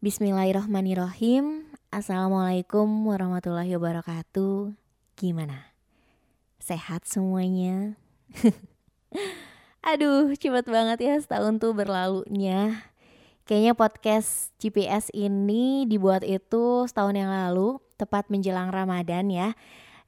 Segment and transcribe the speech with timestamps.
[0.00, 1.68] Bismillahirrahmanirrahim.
[1.92, 4.72] Assalamualaikum warahmatullahi wabarakatuh.
[5.12, 5.76] Gimana?
[6.56, 8.00] Sehat semuanya?
[9.92, 12.80] Aduh cepet banget ya setahun tuh berlalunya.
[13.44, 19.52] Kayaknya podcast GPS ini dibuat itu setahun yang lalu Tepat menjelang Ramadan ya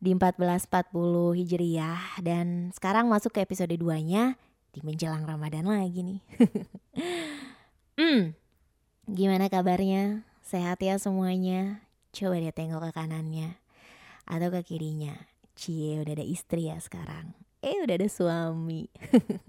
[0.00, 4.40] Di 1440 Hijriyah Dan sekarang masuk ke episode 2-nya
[4.72, 6.20] Di menjelang Ramadan lagi nih.
[7.92, 8.32] Hmm,
[9.12, 10.24] gimana kabarnya?
[10.40, 11.84] Sehat ya semuanya?
[12.16, 13.60] Coba dia tengok ke kanannya
[14.24, 15.12] atau ke kirinya.
[15.52, 17.36] Cie, udah ada istri ya sekarang.
[17.60, 18.88] Eh, udah ada suami.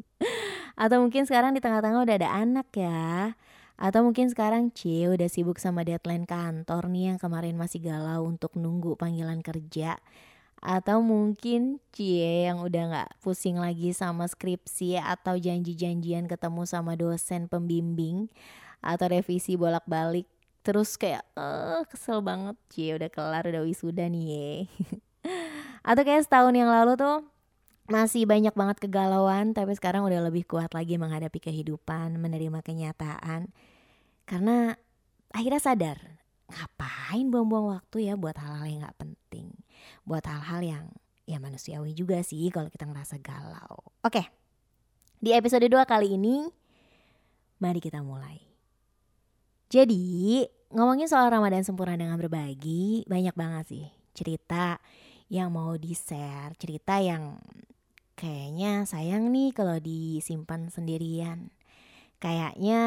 [0.83, 3.39] atau mungkin sekarang di tengah-tengah udah ada anak ya.
[3.79, 8.59] Atau mungkin sekarang Cie udah sibuk sama deadline kantor nih yang kemarin masih galau untuk
[8.59, 9.95] nunggu panggilan kerja.
[10.59, 17.47] Atau mungkin Cie yang udah gak pusing lagi sama skripsi atau janji-janjian ketemu sama dosen
[17.47, 18.27] pembimbing
[18.83, 20.27] atau revisi bolak-balik.
[20.63, 22.55] Terus kayak eh kesel banget.
[22.67, 24.51] Cie udah kelar udah wisuda nih ye.
[25.89, 27.23] atau kayak setahun yang lalu tuh
[27.83, 33.51] masih banyak banget kegalauan tapi sekarang udah lebih kuat lagi menghadapi kehidupan menerima kenyataan.
[34.27, 34.75] Karena
[35.31, 35.99] akhirnya sadar
[36.47, 39.51] ngapain buang-buang waktu ya buat hal-hal yang gak penting?
[40.03, 40.85] Buat hal-hal yang
[41.23, 43.79] ya manusiawi juga sih kalau kita ngerasa galau.
[44.03, 44.43] Oke
[45.23, 46.51] di episode 2 kali ini
[47.63, 48.43] mari kita mulai
[49.73, 54.77] jadi ngomongin soal Ramadan sempurna dengan berbagi banyak banget sih cerita
[55.33, 57.41] yang mau di share, cerita yang
[58.13, 61.49] kayaknya sayang nih kalau disimpan sendirian.
[62.21, 62.81] Kayaknya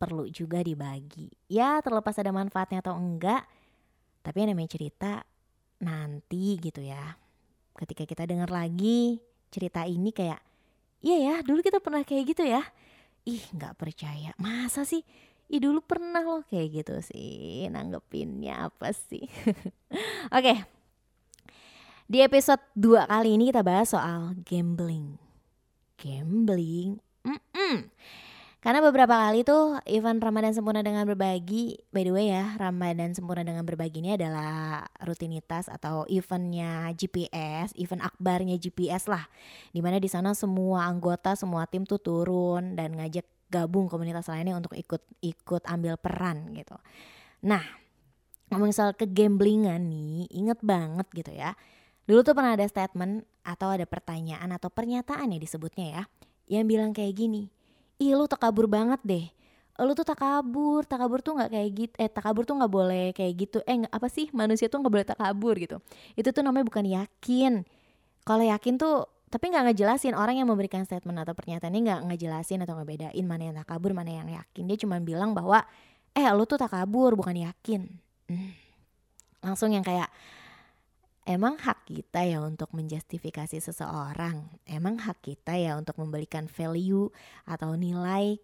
[0.00, 1.28] perlu juga dibagi.
[1.52, 3.44] Ya terlepas ada manfaatnya atau enggak,
[4.24, 5.20] tapi yang namanya cerita
[5.84, 7.12] nanti gitu ya.
[7.76, 9.20] Ketika kita dengar lagi
[9.52, 10.40] cerita ini kayak,
[11.04, 12.64] iya ya dulu kita pernah kayak gitu ya
[13.26, 14.30] ih nggak percaya.
[14.38, 15.02] Masa sih?
[15.46, 17.66] Ih dulu pernah loh kayak gitu sih.
[17.68, 19.26] Nanggepinnya apa sih?
[20.36, 20.54] Oke.
[22.06, 25.18] Di episode 2 kali ini kita bahas soal gambling.
[25.98, 27.76] Gambling mm -mm.
[28.56, 33.46] Karena beberapa kali tuh event Ramadan Sempurna dengan Berbagi By the way ya Ramadan Sempurna
[33.46, 39.28] dengan Berbagi ini adalah rutinitas atau eventnya GPS Event akbarnya GPS lah
[39.70, 44.58] Di mana di sana semua anggota, semua tim tuh turun dan ngajak gabung komunitas lainnya
[44.58, 46.74] untuk ikut ikut ambil peran gitu.
[47.46, 47.62] Nah,
[48.50, 51.54] ngomong soal kegamblingan nih, inget banget gitu ya.
[52.06, 56.02] Dulu tuh pernah ada statement atau ada pertanyaan atau pernyataan ya disebutnya ya,
[56.46, 57.50] yang bilang kayak gini,
[58.00, 59.26] ih lu takabur banget deh.
[59.76, 63.58] Lu tuh takabur takabur tuh nggak kayak gitu eh takabur tuh nggak boleh kayak gitu.
[63.68, 64.32] Eh gak, apa sih?
[64.32, 65.76] Manusia tuh nggak boleh takabur gitu.
[66.16, 67.64] Itu tuh namanya bukan yakin.
[68.24, 70.16] Kalau yakin tuh tapi nggak ngejelasin.
[70.16, 74.10] Orang yang memberikan statement atau pernyataan ini nggak ngejelasin atau ngebedain mana yang takabur mana
[74.12, 74.64] yang yakin.
[74.64, 75.60] Dia cuma bilang bahwa
[76.16, 77.84] eh lu tuh takabur bukan yakin.
[78.26, 78.50] Hmm.
[79.38, 80.10] langsung yang kayak
[81.26, 84.46] Emang hak kita ya untuk menjustifikasi seseorang?
[84.62, 87.10] Emang hak kita ya untuk memberikan value
[87.42, 88.38] atau nilai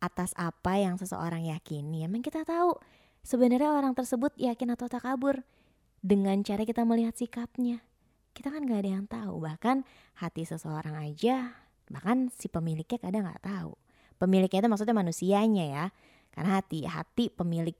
[0.00, 2.08] atas apa yang seseorang yakini?
[2.08, 2.80] Emang kita tahu
[3.20, 5.44] sebenarnya orang tersebut yakin atau tak kabur
[6.00, 7.84] dengan cara kita melihat sikapnya.
[8.32, 9.84] Kita kan gak ada yang tahu, bahkan
[10.16, 11.52] hati seseorang aja,
[11.92, 13.76] bahkan si pemiliknya kadang gak tahu.
[14.16, 15.84] Pemiliknya itu maksudnya manusianya ya,
[16.32, 17.76] karena hati hati pemilik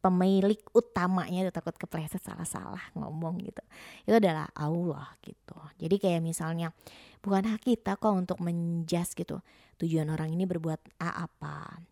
[0.00, 3.62] pemilik utamanya itu takut kepleset salah-salah ngomong gitu.
[4.08, 5.56] Itu adalah Allah gitu.
[5.76, 6.72] Jadi kayak misalnya
[7.20, 9.44] bukan hak kita kok untuk menjas gitu?
[9.80, 11.84] Tujuan orang ini berbuat A apa?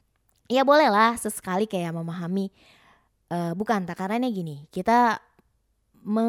[0.48, 2.48] Ya boleh lah sesekali kayak memahami
[3.32, 5.20] uh, bukan takarannya gini kita
[6.04, 6.24] me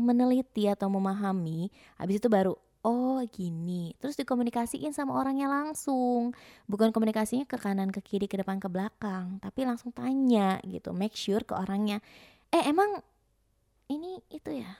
[0.00, 1.70] meneliti atau memahami
[2.00, 3.96] habis itu baru oh gini.
[3.98, 6.36] Terus dikomunikasiin sama orangnya langsung.
[6.68, 9.40] Bukan komunikasinya ke kanan ke kiri ke depan ke belakang.
[9.40, 10.92] Tapi langsung tanya gitu.
[10.92, 11.98] Make sure ke orangnya
[12.54, 13.02] eh emang
[13.90, 14.70] ini itu ya?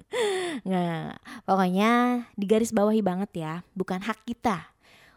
[0.66, 1.90] Nggak pokoknya
[2.38, 3.54] digaris bawahi banget ya.
[3.74, 4.70] Bukan hak kita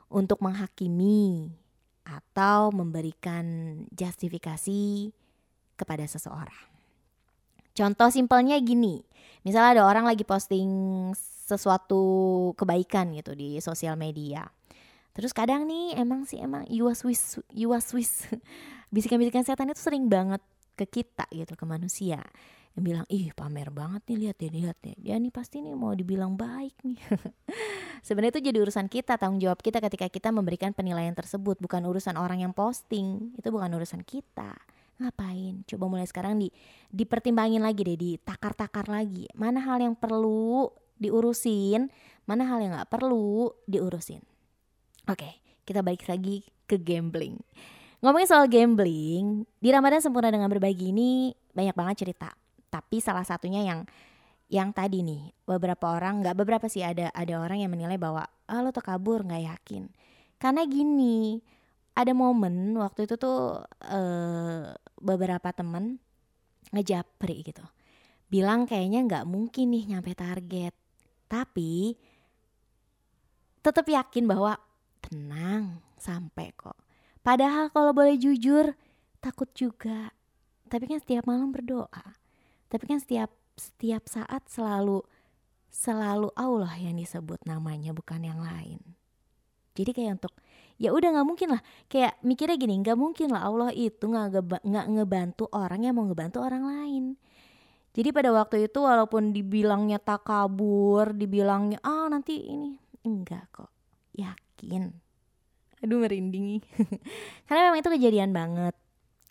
[0.10, 1.54] untuk menghakimi
[2.04, 3.46] atau memberikan
[3.94, 5.14] justifikasi
[5.78, 6.68] kepada seseorang.
[7.78, 9.06] Contoh simpelnya gini.
[9.46, 10.68] Misalnya ada orang lagi posting
[11.50, 12.02] sesuatu
[12.54, 14.46] kebaikan gitu di sosial media.
[15.18, 18.30] Terus kadang nih emang sih emang yuas-wis yuas-wis
[18.94, 20.40] bisikan-bisikan setan itu sering banget
[20.78, 22.22] ke kita gitu ke manusia.
[22.78, 25.92] Yang bilang ih pamer banget nih lihat deh lihat deh dia nih pasti nih mau
[25.92, 27.02] dibilang baik nih.
[28.08, 31.60] Sebenarnya itu jadi urusan kita tanggung jawab kita ketika kita memberikan penilaian tersebut.
[31.60, 34.56] Bukan urusan orang yang posting itu bukan urusan kita.
[35.04, 35.68] Ngapain?
[35.68, 36.48] Coba mulai sekarang di
[36.92, 39.28] dipertimbangin lagi deh ditakar-takar lagi.
[39.36, 41.90] Mana hal yang perlu diurusin,
[42.30, 44.22] mana hal yang gak perlu diurusin.
[45.10, 47.42] Oke, kita balik lagi ke gambling.
[48.00, 52.32] ngomongin soal gambling di Ramadan sempurna dengan berbagi ini banyak banget cerita.
[52.70, 53.84] Tapi salah satunya yang
[54.50, 58.60] yang tadi nih beberapa orang nggak beberapa sih ada ada orang yang menilai bahwa ah
[58.64, 59.92] lo kabur nggak yakin.
[60.40, 61.44] Karena gini
[61.92, 64.64] ada momen waktu itu tuh uh,
[65.02, 66.00] beberapa temen
[66.72, 67.66] ngejapri gitu.
[68.32, 70.74] Bilang kayaknya nggak mungkin nih nyampe target
[71.30, 71.96] tapi
[73.62, 74.58] tetap yakin bahwa
[75.06, 76.76] tenang sampai kok
[77.24, 78.74] padahal kalau boleh jujur
[79.22, 80.12] takut juga
[80.68, 82.18] tapi kan setiap malam berdoa
[82.68, 83.30] tapi kan setiap
[83.60, 85.04] setiap saat selalu
[85.70, 88.82] selalu Allah yang disebut namanya bukan yang lain.
[89.78, 90.34] Jadi kayak untuk
[90.76, 94.86] ya udah nggak mungkin lah kayak mikirnya gini nggak mungkin lah Allah itu nggak nggak
[94.92, 97.04] ngebantu orang yang mau ngebantu orang lain.
[98.00, 103.72] Jadi pada waktu itu walaupun dibilangnya takabur, dibilangnya ah nanti ini enggak kok
[104.16, 104.96] yakin.
[105.84, 106.64] Aduh merinding
[107.48, 108.72] Karena memang itu kejadian banget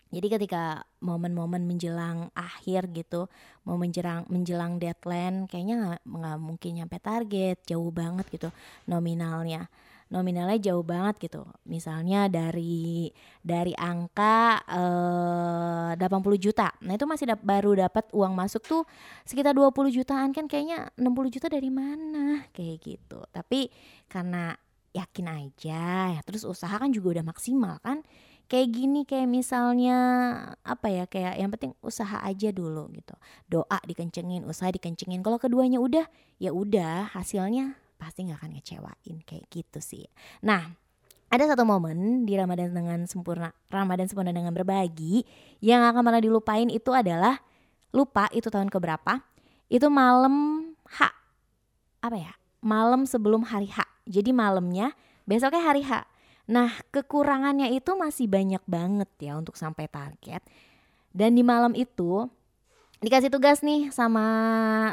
[0.09, 3.29] jadi ketika momen-momen menjelang akhir gitu,
[3.61, 8.49] mau menjelang menjelang deadline, kayaknya nggak mungkin nyampe target, jauh banget gitu
[8.89, 9.69] nominalnya.
[10.09, 11.45] Nominalnya jauh banget gitu.
[11.69, 13.13] Misalnya dari
[13.45, 16.73] dari angka eh, 80 juta.
[16.81, 18.83] Nah, itu masih dap baru dapat uang masuk tuh
[19.25, 22.49] sekitar 20 jutaan kan kayaknya 60 juta dari mana?
[22.49, 23.21] Kayak gitu.
[23.29, 23.69] Tapi
[24.09, 24.57] karena
[24.89, 28.01] yakin aja ya, terus usaha kan juga udah maksimal kan
[28.49, 29.97] kayak gini kayak misalnya
[30.65, 33.13] apa ya kayak yang penting usaha aja dulu gitu
[33.45, 36.09] doa dikencengin usaha dikencengin kalau keduanya udah
[36.41, 40.07] ya udah hasilnya pasti nggak akan ngecewain kayak gitu sih.
[40.41, 40.71] Nah
[41.29, 45.27] ada satu momen di Ramadan dengan sempurna Ramadan sempurna dengan berbagi
[45.61, 47.37] yang akan malah dilupain itu adalah
[47.91, 49.21] lupa itu tahun keberapa?
[49.67, 51.11] Itu malam H
[51.99, 52.33] apa ya?
[52.63, 53.83] Malam sebelum hari H.
[54.09, 54.95] Jadi malamnya
[55.27, 56.07] besoknya hari H.
[56.49, 60.41] Nah, kekurangannya itu masih banyak banget ya untuk sampai target.
[61.13, 62.25] Dan di malam itu
[62.99, 64.25] dikasih tugas nih sama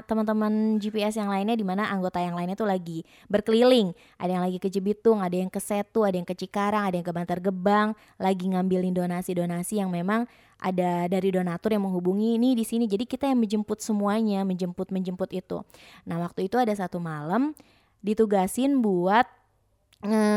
[0.07, 3.91] teman-teman GPS yang lainnya di mana anggota yang lainnya tuh lagi berkeliling.
[4.15, 7.07] Ada yang lagi ke Jebitung, ada yang ke Setu, ada yang ke Cikarang, ada yang
[7.07, 10.31] ke Bantar Gebang, lagi ngambilin donasi-donasi yang memang
[10.63, 12.87] ada dari donatur yang menghubungi ini di sini.
[12.87, 15.67] Jadi kita yang menjemput semuanya, menjemput menjemput itu.
[16.07, 17.59] Nah, waktu itu ada satu malam
[18.07, 19.27] ditugasin buat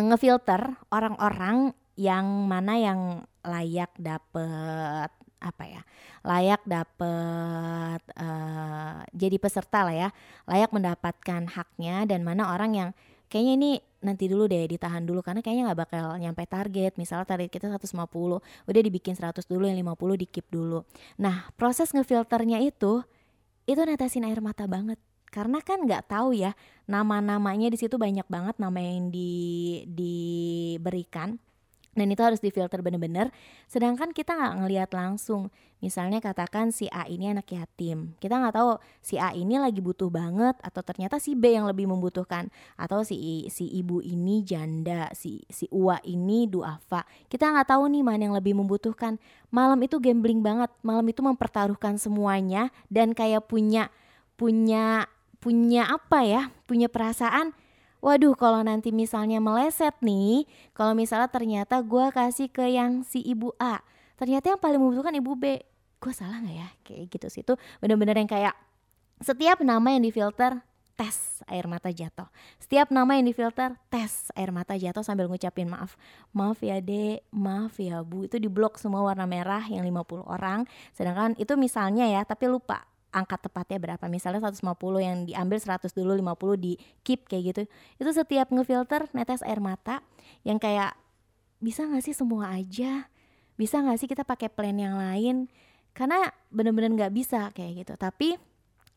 [0.09, 2.99] ngefilter orang-orang yang mana yang
[3.43, 5.81] layak dapet apa ya
[6.27, 10.09] layak dapet uh, jadi peserta lah ya
[10.47, 12.89] layak mendapatkan haknya dan mana orang yang
[13.29, 13.71] kayaknya ini
[14.01, 16.97] nanti dulu deh ditahan dulu karena kayaknya nggak bakal nyampe target.
[16.97, 20.83] Misalnya target kita 150 udah dibikin 100 dulu yang 50 di keep dulu.
[21.21, 23.05] Nah proses ngefilternya itu
[23.69, 24.97] itu netesin air mata banget.
[25.29, 26.57] Karena kan nggak tahu ya
[26.89, 29.31] nama-namanya di situ banyak banget nama yang di
[29.85, 31.37] diberikan
[31.97, 33.33] dan itu harus difilter bener-bener.
[33.65, 35.49] Sedangkan kita nggak ngelihat langsung.
[35.79, 38.13] Misalnya katakan si A ini anak yatim.
[38.19, 41.87] Kita nggak tahu si A ini lagi butuh banget atau ternyata si B yang lebih
[41.87, 42.51] membutuhkan.
[42.75, 47.07] Atau si si ibu ini janda si si Uwa ini duafa.
[47.31, 49.17] Kita nggak tahu nih mana yang lebih membutuhkan.
[49.49, 50.69] Malam itu gambling banget.
[50.83, 53.87] Malam itu mempertaruhkan semuanya dan kayak punya
[54.35, 55.07] punya
[55.39, 56.41] punya apa ya?
[56.67, 57.55] Punya perasaan
[57.99, 63.51] waduh kalau nanti misalnya meleset nih kalau misalnya ternyata gue kasih ke yang si ibu
[63.59, 63.79] A
[64.15, 65.59] ternyata yang paling membutuhkan ibu B
[65.99, 67.53] gue salah nggak ya kayak gitu sih itu
[67.83, 68.55] bener-bener yang kayak
[69.19, 70.63] setiap nama yang difilter
[70.99, 72.27] tes air mata jatuh.
[72.59, 75.95] Setiap nama yang difilter, tes air mata jatuh sambil ngucapin maaf.
[76.35, 78.27] Maaf ya dek, maaf ya bu.
[78.27, 80.67] Itu di blok semua warna merah yang 50 orang.
[80.91, 84.05] Sedangkan itu misalnya ya, tapi lupa angka tepatnya berapa?
[84.05, 84.69] Misalnya 150
[85.01, 87.61] yang diambil 100 dulu 50 di keep kayak gitu.
[87.97, 90.05] Itu setiap ngefilter netes air mata
[90.45, 90.93] yang kayak
[91.59, 93.09] bisa gak sih semua aja?
[93.59, 95.49] Bisa gak sih kita pakai plan yang lain?
[95.97, 97.93] Karena bener-bener nggak bisa kayak gitu.
[97.99, 98.37] Tapi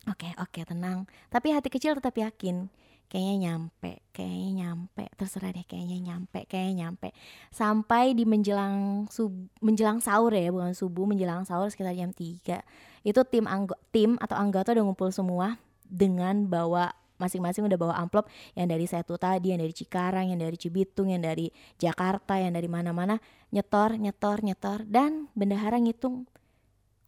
[0.06, 1.08] oke okay, oke okay, tenang.
[1.32, 2.70] Tapi hati kecil tetap yakin
[3.12, 5.04] kayaknya nyampe kayaknya nyampe.
[5.20, 7.12] Terserah deh kayaknya nyampe kayaknya nyampe.
[7.52, 12.64] Sampai di menjelang sub menjelang sahur ya bukan subuh menjelang sahur sekitar jam 3
[13.04, 18.26] itu tim anggo tim atau anggota udah ngumpul semua dengan bawa masing-masing udah bawa amplop.
[18.58, 22.66] Yang dari Setu tadi, yang dari Cikarang, yang dari Cibitung, yang dari Jakarta, yang dari
[22.66, 23.22] mana-mana.
[23.54, 24.82] Nyetor, nyetor, nyetor.
[24.82, 26.26] Dan bendahara ngitung.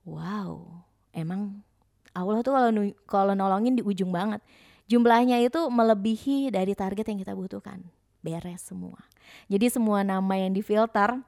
[0.06, 1.66] Wow, emang
[2.14, 2.70] Allah tuh kalau
[3.10, 4.38] kalau nolongin di ujung banget
[4.88, 7.80] jumlahnya itu melebihi dari target yang kita butuhkan.
[8.24, 9.00] Beres semua.
[9.52, 11.20] Jadi semua nama yang difilter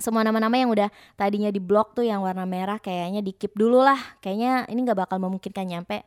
[0.00, 0.88] semua nama-nama yang udah
[1.20, 4.18] tadinya di blok tuh yang warna merah kayaknya di keep dulu lah.
[4.24, 6.02] Kayaknya ini nggak bakal memungkinkan nyampe.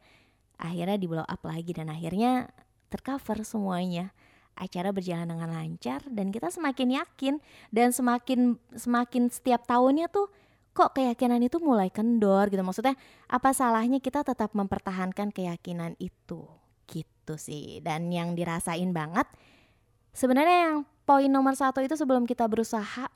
[0.58, 2.50] Akhirnya di blow up lagi dan akhirnya
[2.90, 4.12] tercover semuanya.
[4.56, 7.34] Acara berjalan dengan lancar dan kita semakin yakin
[7.76, 10.32] dan semakin semakin setiap tahunnya tuh
[10.72, 12.64] kok keyakinan itu mulai kendor gitu.
[12.64, 12.96] Maksudnya
[13.28, 16.48] apa salahnya kita tetap mempertahankan keyakinan itu
[17.26, 17.82] gitu sih.
[17.82, 19.26] Dan yang dirasain banget
[20.14, 20.78] sebenarnya yang
[21.10, 23.10] poin nomor satu itu sebelum kita berusaha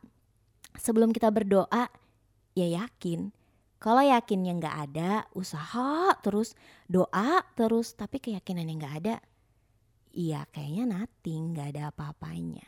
[0.81, 1.85] sebelum kita berdoa
[2.57, 3.29] ya yakin.
[3.77, 6.57] Kalau yakinnya nggak ada usaha terus
[6.89, 9.15] doa terus tapi keyakinan yang nggak ada
[10.09, 12.65] Iya kayaknya nothing nggak ada apa-apanya.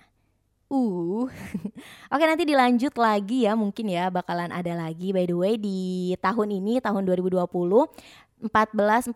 [0.71, 1.27] Uh,
[2.13, 5.09] oke nanti dilanjut lagi ya mungkin ya bakalan ada lagi.
[5.11, 7.41] By the way di tahun ini tahun 2020
[8.41, 9.13] 1441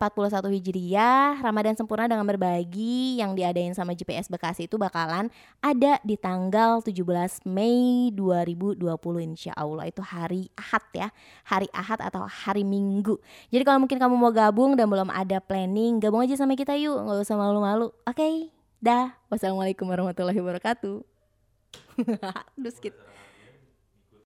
[0.54, 5.26] Hijriah Ramadan sempurna dengan berbagi yang diadain sama GPS Bekasi itu bakalan
[5.58, 8.86] ada di tanggal 17 Mei 2020
[9.26, 9.90] insya Allah.
[9.90, 11.08] Itu hari Ahad ya
[11.42, 13.18] hari Ahad atau hari Minggu.
[13.50, 16.94] Jadi kalau mungkin kamu mau gabung dan belum ada planning gabung aja sama kita yuk
[16.94, 17.90] nggak usah malu-malu.
[18.06, 18.34] Oke okay,
[18.78, 19.10] dah.
[19.26, 21.02] Wassalamualaikum warahmatullahi wabarakatuh.
[22.62, 22.94] Duh skit